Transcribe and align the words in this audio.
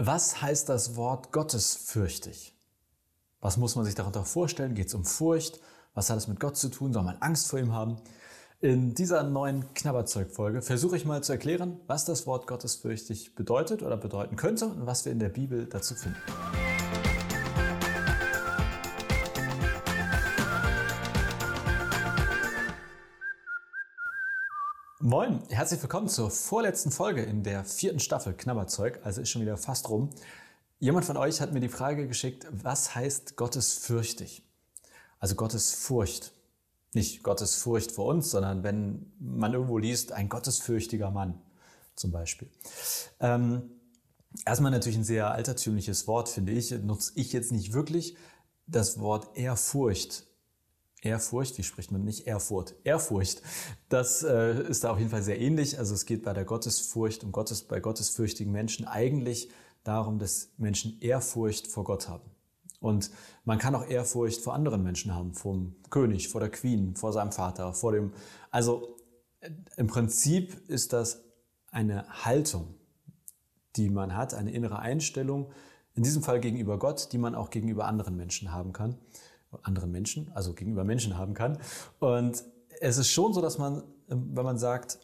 Was 0.00 0.40
heißt 0.40 0.68
das 0.68 0.94
Wort 0.94 1.32
gottesfürchtig? 1.32 2.54
Was 3.40 3.56
muss 3.56 3.74
man 3.74 3.84
sich 3.84 3.96
darunter 3.96 4.24
vorstellen? 4.24 4.76
Geht 4.76 4.86
es 4.86 4.94
um 4.94 5.04
Furcht? 5.04 5.58
Was 5.92 6.08
hat 6.08 6.18
es 6.18 6.28
mit 6.28 6.38
Gott 6.38 6.56
zu 6.56 6.68
tun? 6.68 6.92
Soll 6.92 7.02
man 7.02 7.16
Angst 7.16 7.48
vor 7.48 7.58
ihm 7.58 7.72
haben? 7.72 7.96
In 8.60 8.94
dieser 8.94 9.24
neuen 9.24 9.74
Knabberzeug-Folge 9.74 10.62
versuche 10.62 10.96
ich 10.96 11.04
mal 11.04 11.24
zu 11.24 11.32
erklären, 11.32 11.80
was 11.88 12.04
das 12.04 12.28
Wort 12.28 12.46
gottesfürchtig 12.46 13.34
bedeutet 13.34 13.82
oder 13.82 13.96
bedeuten 13.96 14.36
könnte 14.36 14.66
und 14.66 14.86
was 14.86 15.04
wir 15.04 15.10
in 15.10 15.18
der 15.18 15.30
Bibel 15.30 15.66
dazu 15.66 15.96
finden. 15.96 16.18
Moin, 25.00 25.44
herzlich 25.48 25.80
willkommen 25.80 26.08
zur 26.08 26.28
vorletzten 26.28 26.90
Folge 26.90 27.22
in 27.22 27.44
der 27.44 27.64
vierten 27.64 28.00
Staffel 28.00 28.34
Knabberzeug, 28.34 28.98
also 29.04 29.20
ist 29.20 29.30
schon 29.30 29.42
wieder 29.42 29.56
fast 29.56 29.88
rum. 29.88 30.10
Jemand 30.80 31.06
von 31.06 31.16
euch 31.16 31.40
hat 31.40 31.52
mir 31.52 31.60
die 31.60 31.68
Frage 31.68 32.08
geschickt, 32.08 32.48
was 32.50 32.96
heißt 32.96 33.36
gottesfürchtig? 33.36 34.42
Also 35.20 35.36
Gottesfurcht. 35.36 36.32
Nicht 36.94 37.22
Gottesfurcht 37.22 37.92
vor 37.92 38.06
uns, 38.06 38.32
sondern 38.32 38.64
wenn 38.64 39.12
man 39.20 39.52
irgendwo 39.52 39.78
liest, 39.78 40.10
ein 40.10 40.28
gottesfürchtiger 40.28 41.12
Mann 41.12 41.40
zum 41.94 42.10
Beispiel. 42.10 42.50
Ähm, 43.20 43.70
erstmal 44.44 44.72
natürlich 44.72 44.98
ein 44.98 45.04
sehr 45.04 45.30
altertümliches 45.30 46.08
Wort, 46.08 46.28
finde 46.28 46.50
ich. 46.50 46.72
Nutze 46.72 47.12
ich 47.14 47.32
jetzt 47.32 47.52
nicht 47.52 47.72
wirklich. 47.72 48.16
Das 48.66 48.98
Wort 48.98 49.36
Ehrfurcht 49.36 50.26
Ehrfurcht, 51.02 51.58
wie 51.58 51.62
spricht 51.62 51.92
man 51.92 52.04
nicht? 52.04 52.26
Ehrfurcht. 52.26 52.74
Ehrfurcht. 52.84 53.42
Das 53.88 54.22
äh, 54.22 54.62
ist 54.68 54.82
da 54.84 54.90
auf 54.90 54.98
jeden 54.98 55.10
Fall 55.10 55.22
sehr 55.22 55.40
ähnlich. 55.40 55.78
Also 55.78 55.94
es 55.94 56.06
geht 56.06 56.24
bei 56.24 56.32
der 56.32 56.44
Gottesfurcht 56.44 57.22
und 57.22 57.32
Gottes, 57.32 57.62
bei 57.62 57.78
gottesfürchtigen 57.78 58.52
Menschen 58.52 58.86
eigentlich 58.86 59.48
darum, 59.84 60.18
dass 60.18 60.50
Menschen 60.56 61.00
Ehrfurcht 61.00 61.68
vor 61.68 61.84
Gott 61.84 62.08
haben. 62.08 62.28
Und 62.80 63.10
man 63.44 63.58
kann 63.58 63.74
auch 63.74 63.86
Ehrfurcht 63.86 64.40
vor 64.40 64.54
anderen 64.54 64.82
Menschen 64.82 65.14
haben, 65.14 65.34
vom 65.34 65.76
König, 65.90 66.28
vor 66.28 66.40
der 66.40 66.50
Queen, 66.50 66.96
vor 66.96 67.12
seinem 67.12 67.32
Vater, 67.32 67.72
vor 67.74 67.92
dem, 67.92 68.12
also 68.50 68.96
äh, 69.40 69.50
im 69.76 69.86
Prinzip 69.86 70.68
ist 70.68 70.92
das 70.92 71.24
eine 71.70 72.08
Haltung, 72.24 72.74
die 73.76 73.88
man 73.88 74.16
hat, 74.16 74.34
eine 74.34 74.52
innere 74.52 74.78
Einstellung, 74.80 75.50
in 75.94 76.02
diesem 76.02 76.22
Fall 76.22 76.40
gegenüber 76.40 76.78
Gott, 76.78 77.12
die 77.12 77.18
man 77.18 77.34
auch 77.34 77.50
gegenüber 77.50 77.86
anderen 77.86 78.16
Menschen 78.16 78.52
haben 78.52 78.72
kann 78.72 78.96
anderen 79.62 79.90
Menschen, 79.90 80.30
also 80.34 80.54
gegenüber 80.54 80.84
Menschen 80.84 81.16
haben 81.16 81.34
kann. 81.34 81.58
Und 81.98 82.44
es 82.80 82.98
ist 82.98 83.10
schon 83.10 83.32
so, 83.32 83.40
dass 83.40 83.58
man, 83.58 83.82
wenn 84.06 84.44
man 84.44 84.58
sagt, 84.58 84.98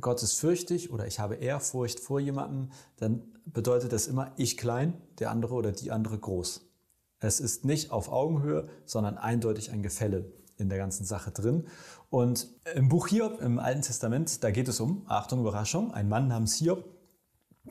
Gott 0.00 0.22
ist 0.22 0.34
fürchtig 0.34 0.92
oder 0.92 1.06
ich 1.06 1.18
habe 1.18 1.36
Ehrfurcht 1.36 2.00
vor 2.00 2.20
jemandem, 2.20 2.70
dann 2.96 3.22
bedeutet 3.46 3.92
das 3.92 4.06
immer 4.06 4.32
ich 4.36 4.56
klein, 4.56 5.00
der 5.18 5.30
andere 5.30 5.54
oder 5.54 5.72
die 5.72 5.90
andere 5.90 6.18
groß. 6.18 6.68
Es 7.20 7.40
ist 7.40 7.64
nicht 7.64 7.90
auf 7.90 8.10
Augenhöhe, 8.10 8.68
sondern 8.84 9.18
eindeutig 9.18 9.70
ein 9.72 9.82
Gefälle 9.82 10.30
in 10.58 10.68
der 10.68 10.78
ganzen 10.78 11.04
Sache 11.04 11.30
drin. 11.30 11.66
Und 12.10 12.48
im 12.74 12.88
Buch 12.88 13.08
Hiob 13.08 13.40
im 13.40 13.58
Alten 13.58 13.82
Testament, 13.82 14.44
da 14.44 14.50
geht 14.50 14.68
es 14.68 14.80
um, 14.80 15.04
Achtung, 15.06 15.40
Überraschung, 15.40 15.92
ein 15.92 16.08
Mann 16.08 16.28
namens 16.28 16.54
Hiob. 16.56 16.84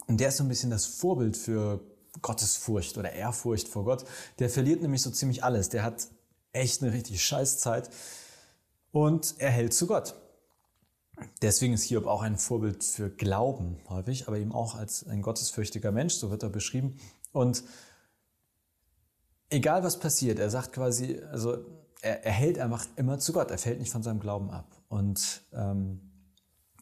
Und 0.07 0.19
der 0.19 0.29
ist 0.29 0.37
so 0.37 0.43
ein 0.43 0.49
bisschen 0.49 0.69
das 0.69 0.85
Vorbild 0.85 1.37
für 1.37 1.79
Gottesfurcht 2.21 2.97
oder 2.97 3.11
Ehrfurcht 3.11 3.67
vor 3.67 3.85
Gott. 3.85 4.05
Der 4.39 4.49
verliert 4.49 4.81
nämlich 4.81 5.01
so 5.01 5.11
ziemlich 5.11 5.43
alles. 5.43 5.69
Der 5.69 5.83
hat 5.83 6.07
echt 6.53 6.81
eine 6.81 6.93
richtig 6.93 7.23
Scheißzeit 7.23 7.89
und 8.91 9.35
er 9.37 9.51
hält 9.51 9.73
zu 9.73 9.87
Gott. 9.87 10.15
Deswegen 11.41 11.73
ist 11.73 11.83
Hiob 11.83 12.05
auch 12.05 12.21
ein 12.21 12.37
Vorbild 12.37 12.83
für 12.83 13.09
Glauben 13.09 13.79
häufig, 13.89 14.27
aber 14.27 14.37
eben 14.37 14.51
auch 14.51 14.75
als 14.75 15.07
ein 15.07 15.21
gottesfürchtiger 15.21 15.91
Mensch, 15.91 16.13
so 16.15 16.29
wird 16.29 16.43
er 16.43 16.49
beschrieben. 16.49 16.99
Und 17.31 17.63
egal 19.49 19.83
was 19.83 19.99
passiert, 19.99 20.39
er 20.39 20.49
sagt 20.49 20.73
quasi, 20.73 21.19
also 21.31 21.57
er, 22.01 22.23
er 22.23 22.31
hält 22.31 22.59
einfach 22.59 22.85
immer 22.95 23.17
zu 23.19 23.33
Gott, 23.33 23.49
er 23.49 23.57
fällt 23.57 23.79
nicht 23.79 23.91
von 23.91 24.03
seinem 24.03 24.19
Glauben 24.19 24.51
ab. 24.51 24.67
Und 24.89 25.41
ähm, 25.53 26.01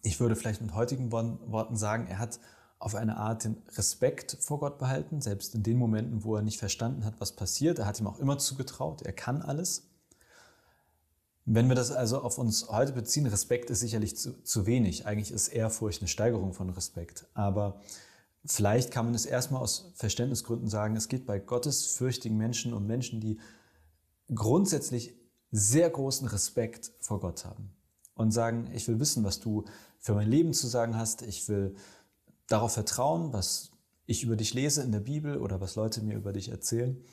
ich 0.01 0.19
würde 0.19 0.35
vielleicht 0.35 0.61
mit 0.61 0.75
heutigen 0.75 1.11
Worten 1.11 1.77
sagen, 1.77 2.07
er 2.07 2.19
hat 2.19 2.39
auf 2.85 2.93
eine 2.93 3.17
Art 3.17 3.45
den 3.45 3.57
Respekt 3.77 4.37
vor 4.39 4.59
Gott 4.59 4.77
behalten, 4.77 5.19
selbst 5.19 5.55
in 5.55 5.63
den 5.63 5.75
Momenten, 5.75 6.23
wo 6.23 6.35
er 6.35 6.43
nicht 6.43 6.59
verstanden 6.59 7.03
hat, 7.03 7.15
was 7.17 7.31
passiert. 7.31 7.79
Er 7.79 7.87
hat 7.87 7.99
ihm 7.99 8.05
auch 8.05 8.19
immer 8.19 8.37
zugetraut, 8.37 9.01
er 9.01 9.11
kann 9.11 9.41
alles. 9.41 9.87
Wenn 11.45 11.67
wir 11.67 11.73
das 11.73 11.91
also 11.91 12.21
auf 12.21 12.37
uns 12.37 12.69
heute 12.69 12.91
beziehen, 12.91 13.25
Respekt 13.25 13.71
ist 13.71 13.79
sicherlich 13.79 14.15
zu, 14.15 14.39
zu 14.43 14.67
wenig. 14.67 15.07
Eigentlich 15.07 15.31
ist 15.31 15.47
Ehrfurcht 15.47 16.01
eine 16.01 16.07
Steigerung 16.07 16.53
von 16.53 16.69
Respekt. 16.69 17.25
Aber 17.33 17.81
vielleicht 18.45 18.91
kann 18.91 19.05
man 19.05 19.15
es 19.15 19.25
erstmal 19.25 19.63
aus 19.63 19.91
Verständnisgründen 19.95 20.67
sagen, 20.67 20.95
es 20.95 21.07
geht 21.07 21.25
bei 21.25 21.39
gottesfürchtigen 21.39 22.37
Menschen 22.37 22.71
um 22.71 22.85
Menschen, 22.85 23.19
die 23.19 23.39
grundsätzlich 24.31 25.15
sehr 25.49 25.89
großen 25.89 26.27
Respekt 26.27 26.91
vor 26.99 27.19
Gott 27.19 27.45
haben 27.45 27.71
und 28.13 28.29
sagen, 28.29 28.69
ich 28.75 28.87
will 28.87 28.99
wissen, 28.99 29.23
was 29.23 29.39
du 29.39 29.65
für 29.97 30.13
mein 30.13 30.29
Leben 30.29 30.53
zu 30.53 30.67
sagen 30.67 30.95
hast. 30.95 31.23
Ich 31.23 31.49
will 31.49 31.75
darauf 32.47 32.73
vertrauen, 32.73 33.33
was 33.33 33.71
ich 34.05 34.23
über 34.23 34.35
dich 34.35 34.53
lese 34.53 34.83
in 34.83 34.91
der 34.91 34.99
Bibel 34.99 35.37
oder 35.37 35.61
was 35.61 35.75
Leute 35.75 36.01
mir 36.01 36.15
über 36.15 36.33
dich 36.33 36.49
erzählen. 36.49 37.03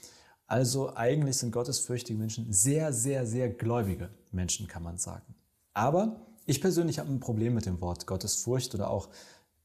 Also 0.46 0.94
eigentlich 0.94 1.38
sind 1.38 1.52
gottesfürchtige 1.52 2.18
Menschen 2.18 2.52
sehr, 2.52 2.92
sehr, 2.92 3.26
sehr 3.26 3.48
gläubige 3.48 4.10
Menschen, 4.30 4.66
kann 4.66 4.82
man 4.82 4.98
sagen. 4.98 5.34
Aber 5.72 6.26
ich 6.44 6.60
persönlich 6.60 6.98
habe 6.98 7.10
ein 7.10 7.20
Problem 7.20 7.54
mit 7.54 7.66
dem 7.66 7.80
Wort 7.80 8.06
Gottesfurcht 8.06 8.74
oder 8.74 8.90
auch 8.90 9.08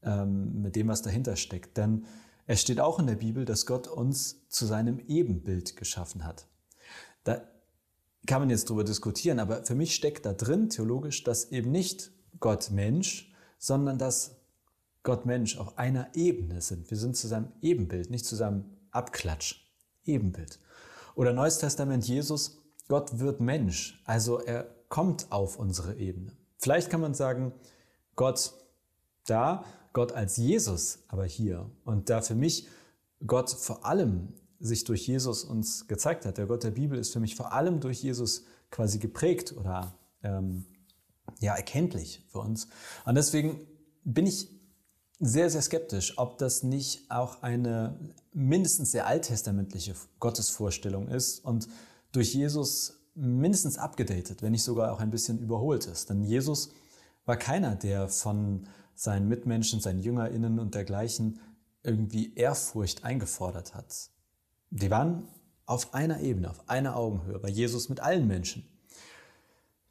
ähm, 0.02 0.62
mit 0.62 0.76
dem, 0.76 0.88
was 0.88 1.02
dahinter 1.02 1.36
steckt. 1.36 1.76
Denn 1.76 2.06
es 2.46 2.62
steht 2.62 2.80
auch 2.80 2.98
in 2.98 3.06
der 3.06 3.16
Bibel, 3.16 3.44
dass 3.44 3.66
Gott 3.66 3.86
uns 3.86 4.48
zu 4.48 4.64
seinem 4.64 5.00
Ebenbild 5.00 5.76
geschaffen 5.76 6.24
hat. 6.24 6.46
Da 7.24 7.42
kann 8.26 8.40
man 8.40 8.50
jetzt 8.50 8.70
drüber 8.70 8.84
diskutieren, 8.84 9.38
aber 9.40 9.64
für 9.64 9.74
mich 9.74 9.94
steckt 9.94 10.24
da 10.24 10.32
drin 10.32 10.70
theologisch, 10.70 11.24
dass 11.24 11.50
eben 11.50 11.70
nicht 11.70 12.10
Gott 12.40 12.70
Mensch, 12.70 13.34
sondern 13.58 13.98
dass 13.98 14.37
Gott 15.08 15.24
Mensch 15.24 15.56
auf 15.56 15.78
einer 15.78 16.14
Ebene 16.14 16.60
sind. 16.60 16.90
Wir 16.90 16.98
sind 16.98 17.16
zu 17.16 17.28
seinem 17.28 17.50
Ebenbild, 17.62 18.10
nicht 18.10 18.26
zu 18.26 18.36
seinem 18.36 18.66
Abklatsch. 18.90 19.64
Ebenbild. 20.04 20.60
Oder 21.14 21.32
Neues 21.32 21.56
Testament 21.56 22.06
Jesus, 22.06 22.58
Gott 22.88 23.18
wird 23.18 23.40
Mensch, 23.40 24.02
also 24.04 24.38
er 24.38 24.68
kommt 24.90 25.32
auf 25.32 25.58
unsere 25.58 25.96
Ebene. 25.96 26.36
Vielleicht 26.58 26.90
kann 26.90 27.00
man 27.00 27.14
sagen, 27.14 27.54
Gott 28.16 28.52
da, 29.24 29.64
Gott 29.94 30.12
als 30.12 30.36
Jesus, 30.36 30.98
aber 31.08 31.24
hier. 31.24 31.70
Und 31.86 32.10
da 32.10 32.20
für 32.20 32.34
mich 32.34 32.68
Gott 33.26 33.48
vor 33.48 33.86
allem 33.86 34.34
sich 34.60 34.84
durch 34.84 35.06
Jesus 35.06 35.42
uns 35.42 35.88
gezeigt 35.88 36.26
hat. 36.26 36.36
Der 36.36 36.44
Gott 36.44 36.64
der 36.64 36.72
Bibel 36.72 36.98
ist 36.98 37.14
für 37.14 37.20
mich 37.20 37.34
vor 37.34 37.54
allem 37.54 37.80
durch 37.80 38.02
Jesus 38.02 38.44
quasi 38.70 38.98
geprägt 38.98 39.54
oder 39.56 39.94
ähm, 40.22 40.66
ja 41.40 41.54
erkenntlich 41.54 42.26
für 42.28 42.40
uns. 42.40 42.68
Und 43.06 43.14
deswegen 43.14 43.66
bin 44.04 44.26
ich 44.26 44.57
sehr, 45.20 45.50
sehr 45.50 45.62
skeptisch, 45.62 46.16
ob 46.16 46.38
das 46.38 46.62
nicht 46.62 47.10
auch 47.10 47.42
eine 47.42 47.98
mindestens 48.32 48.92
sehr 48.92 49.06
alttestamentliche 49.06 49.94
Gottesvorstellung 50.20 51.08
ist 51.08 51.44
und 51.44 51.68
durch 52.12 52.34
Jesus 52.34 53.00
mindestens 53.14 53.78
abgedatet, 53.78 54.42
wenn 54.42 54.52
nicht 54.52 54.62
sogar 54.62 54.92
auch 54.92 55.00
ein 55.00 55.10
bisschen 55.10 55.40
überholt 55.40 55.86
ist. 55.86 56.08
Denn 56.08 56.22
Jesus 56.22 56.70
war 57.26 57.36
keiner, 57.36 57.74
der 57.74 58.08
von 58.08 58.68
seinen 58.94 59.28
Mitmenschen, 59.28 59.80
seinen 59.80 60.00
JüngerInnen 60.00 60.58
und 60.58 60.74
dergleichen 60.74 61.40
irgendwie 61.82 62.34
Ehrfurcht 62.34 63.04
eingefordert 63.04 63.74
hat. 63.74 64.10
Die 64.70 64.90
waren 64.90 65.28
auf 65.66 65.94
einer 65.94 66.20
Ebene, 66.20 66.50
auf 66.50 66.68
einer 66.68 66.96
Augenhöhe, 66.96 67.38
bei 67.38 67.48
Jesus 67.48 67.88
mit 67.88 68.00
allen 68.00 68.26
Menschen. 68.26 68.68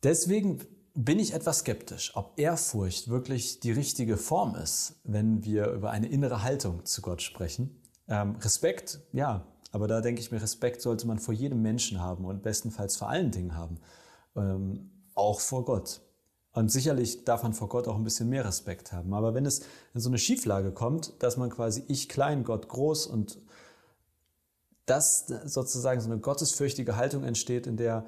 Deswegen 0.04 0.62
bin 0.98 1.20
ich 1.20 1.36
etwas 1.36 1.60
skeptisch, 1.60 2.12
ob 2.16 2.40
Ehrfurcht 2.40 3.08
wirklich 3.08 3.60
die 3.60 3.72
richtige 3.72 4.18
Form 4.18 4.56
ist, 4.56 4.96
wenn 5.04 5.46
wir 5.46 5.68
über 5.68 5.92
eine 5.92 6.08
innere 6.08 6.42
Haltung 6.42 6.86
zu 6.86 7.04
Gott 7.04 7.22
sprechen. 7.22 7.80
Ähm, 8.08 8.36
Respekt, 8.38 9.00
ja, 9.14 9.46
aber 9.72 9.88
da 9.88 10.02
denke 10.02 10.22
ich 10.22 10.32
mir, 10.32 10.42
Respekt 10.42 10.82
sollte 10.82 11.06
man 11.06 11.20
vor 11.20 11.36
jedem 11.36 11.62
Menschen 11.62 12.02
haben 12.02 12.26
und 12.26 12.42
bestenfalls 12.42 12.98
vor 12.98 13.10
allen 13.10 13.30
Dingen 13.30 13.56
haben, 13.56 13.78
ähm, 14.36 14.90
auch 15.14 15.40
vor 15.40 15.66
Gott. 15.66 16.02
Und 16.54 16.72
sicherlich 16.72 17.26
darf 17.26 17.44
man 17.44 17.54
vor 17.54 17.70
Gott 17.70 17.88
auch 17.88 17.96
ein 17.96 18.04
bisschen 18.04 18.30
mehr 18.30 18.46
Respekt 18.46 18.92
haben. 18.92 19.14
Aber 19.14 19.36
wenn 19.36 19.46
es 19.46 19.60
in 19.94 20.02
so 20.02 20.10
eine 20.10 20.18
Schieflage 20.18 20.72
kommt, 20.72 21.22
dass 21.22 21.38
man 21.38 21.52
quasi 21.52 21.84
ich 21.88 22.10
klein, 22.10 22.44
Gott 22.44 22.70
groß 22.70 23.06
und 23.06 23.38
das 24.88 25.28
sozusagen 25.28 26.02
so 26.02 26.10
eine 26.10 26.20
gottesfürchtige 26.20 26.96
Haltung 26.96 27.24
entsteht, 27.24 27.68
in 27.68 27.78
der 27.78 28.08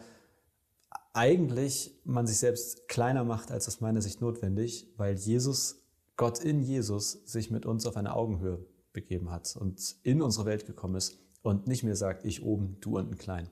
eigentlich 1.19 1.99
man 2.05 2.25
sich 2.27 2.37
selbst 2.37 2.87
kleiner 2.87 3.25
macht, 3.25 3.51
als 3.51 3.67
aus 3.67 3.81
meiner 3.81 4.01
Sicht 4.01 4.21
notwendig, 4.21 4.87
weil 4.95 5.15
Jesus, 5.15 5.83
Gott 6.15 6.39
in 6.39 6.61
Jesus, 6.61 7.11
sich 7.25 7.51
mit 7.51 7.65
uns 7.65 7.85
auf 7.85 7.97
eine 7.97 8.15
Augenhöhe 8.15 8.65
begeben 8.93 9.29
hat 9.29 9.57
und 9.57 9.97
in 10.03 10.21
unsere 10.21 10.45
Welt 10.45 10.65
gekommen 10.65 10.95
ist 10.95 11.19
und 11.41 11.67
nicht 11.67 11.83
mehr 11.83 11.97
sagt, 11.97 12.25
ich 12.25 12.41
oben, 12.43 12.77
du 12.79 12.97
unten 12.97 13.17
klein. 13.17 13.49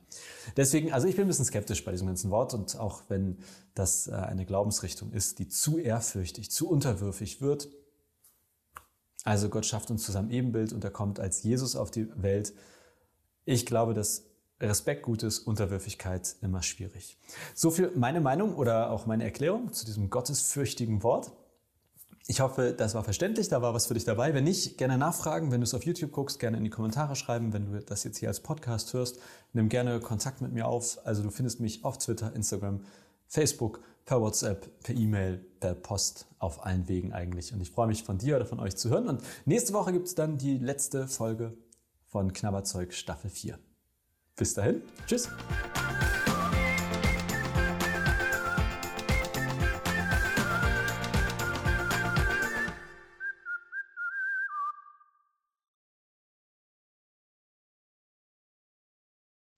Deswegen, 0.55 0.93
also 0.93 1.07
ich 1.07 1.17
bin 1.17 1.25
ein 1.25 1.27
bisschen 1.27 1.43
skeptisch 1.43 1.83
bei 1.83 1.91
diesem 1.91 2.07
ganzen 2.07 2.31
Wort 2.31 2.53
und 2.53 2.79
auch 2.79 3.03
wenn 3.09 3.37
das 3.75 4.07
äh, 4.07 4.13
eine 4.13 4.45
Glaubensrichtung 4.45 5.11
ist, 5.11 5.39
die 5.39 5.49
zu 5.49 5.77
ehrfürchtig, 5.77 6.49
zu 6.49 6.69
unterwürfig 6.69 7.41
wird, 7.41 7.67
Also 9.27 9.49
Gott 9.49 9.65
schafft 9.65 9.91
uns 9.91 10.05
zusammen 10.05 10.31
Ebenbild 10.31 10.71
und 10.71 10.85
er 10.85 10.91
kommt 10.91 11.19
als 11.19 11.43
Jesus 11.43 11.75
auf 11.75 11.91
die 11.91 12.07
Welt. 12.15 12.53
Ich 13.43 13.65
glaube, 13.65 13.93
dass 13.93 14.26
Respekt 14.59 15.03
gut 15.03 15.23
ist, 15.23 15.39
Unterwürfigkeit 15.39 16.35
immer 16.41 16.63
schwierig. 16.63 17.17
So 17.53 17.69
viel 17.69 17.91
meine 17.95 18.21
Meinung 18.21 18.55
oder 18.55 18.89
auch 18.91 19.05
meine 19.05 19.23
Erklärung 19.23 19.71
zu 19.71 19.85
diesem 19.85 20.09
gottesfürchtigen 20.09 21.03
Wort. 21.03 21.31
Ich 22.29 22.41
hoffe, 22.41 22.73
das 22.77 22.93
war 22.93 23.03
verständlich, 23.03 23.47
da 23.47 23.61
war 23.61 23.73
was 23.73 23.85
für 23.85 23.93
dich 23.93 24.03
dabei. 24.03 24.33
Wenn 24.33 24.43
nicht, 24.43 24.77
gerne 24.77 24.97
nachfragen. 24.97 25.51
Wenn 25.51 25.61
du 25.61 25.63
es 25.63 25.73
auf 25.73 25.85
YouTube 25.85 26.11
guckst, 26.11 26.39
gerne 26.39 26.57
in 26.57 26.63
die 26.63 26.69
Kommentare 26.69 27.15
schreiben. 27.15 27.53
Wenn 27.53 27.71
du 27.71 27.79
das 27.79 28.03
jetzt 28.03 28.17
hier 28.17 28.27
als 28.27 28.41
Podcast 28.41 28.93
hörst, 28.93 29.19
nimm 29.53 29.69
gerne 29.69 29.99
Kontakt 30.01 30.41
mit 30.41 30.51
mir 30.51 30.67
auf. 30.67 30.99
Also 31.05 31.23
du 31.23 31.29
findest 31.29 31.61
mich 31.61 31.85
auf 31.85 31.99
Twitter, 31.99 32.35
Instagram, 32.35 32.81
Facebook, 33.27 33.79
per 34.05 34.19
WhatsApp, 34.19 34.83
per 34.83 34.95
E-Mail, 34.95 35.37
per 35.59 35.75
Post, 35.75 36.27
auf 36.39 36.65
allen 36.65 36.87
Wegen 36.89 37.13
eigentlich. 37.13 37.53
Und 37.53 37.61
ich 37.61 37.71
freue 37.71 37.87
mich 37.87 38.03
von 38.03 38.17
dir 38.17 38.35
oder 38.35 38.45
von 38.45 38.59
euch 38.59 38.75
zu 38.75 38.89
hören. 38.89 39.07
Und 39.07 39.21
nächste 39.45 39.71
Woche 39.73 39.93
gibt 39.93 40.07
es 40.07 40.15
dann 40.15 40.37
die 40.37 40.57
letzte 40.57 41.07
Folge 41.07 41.55
von 42.07 42.33
Knabberzeug 42.33 42.93
Staffel 42.93 43.29
4. 43.29 43.57
Bis 44.37 44.53
dahin, 44.53 44.83
tschüss. 45.07 45.29